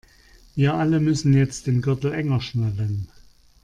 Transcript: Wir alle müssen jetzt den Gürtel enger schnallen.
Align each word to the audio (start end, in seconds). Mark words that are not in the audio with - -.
Wir 0.55 0.73
alle 0.73 0.99
müssen 0.99 1.31
jetzt 1.31 1.67
den 1.67 1.83
Gürtel 1.83 2.11
enger 2.11 2.41
schnallen. 2.41 3.07